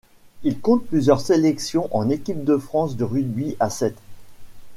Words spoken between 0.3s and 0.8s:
Il